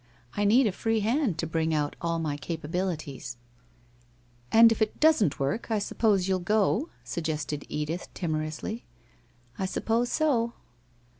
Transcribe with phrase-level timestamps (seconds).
[0.35, 3.37] I need a free hand to bring out all my capabilities/'
[4.51, 8.83] And if it doesn't work, I suppose you'll go,' suggested Edith timorously.'
[9.59, 10.53] I suppose so.'